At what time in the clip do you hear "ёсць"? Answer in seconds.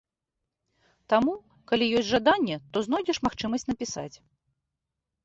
1.99-2.09